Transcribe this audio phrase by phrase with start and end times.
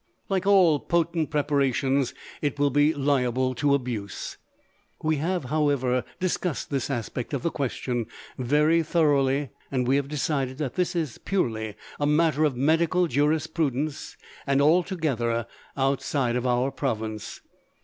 [0.29, 4.37] Like all potent preparations it will be liable to abuse.
[5.03, 10.57] We have, however, discussed this aspect of the question very thoroughly, and we have decided
[10.57, 14.17] that this is purely a matter of medical jurisprudence
[14.47, 15.45] and altogether
[15.77, 17.41] outside our province.